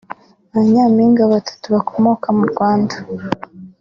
[0.51, 2.95] Ba Nyampinga batatu bakomoka mu Rwanda